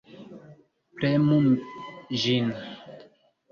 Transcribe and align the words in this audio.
Premu 1.01 1.37
ĝin. 2.25 2.51